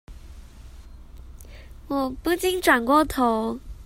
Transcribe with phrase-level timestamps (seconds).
[1.87, 3.59] 我不禁轉過頭